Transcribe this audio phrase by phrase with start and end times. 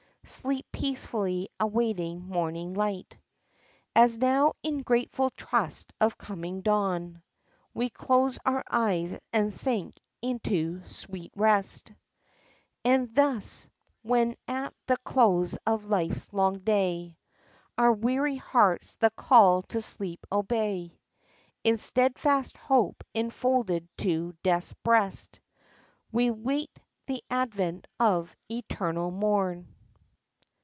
[0.23, 3.17] Sleep peacefully awaiting morning light.—
[4.05, 7.21] As now in grateful trust of coming dawn
[7.73, 11.91] We close our eyes and sink into sweet rest,
[12.85, 13.67] E'en thus,
[14.03, 17.17] when at the close of Life's long day
[17.77, 20.97] Our weary hearts the call to sleep obey,
[21.63, 25.39] In steadfast hope enfolded to Death's breast
[26.11, 29.75] We'll wait the advent of eternal morn.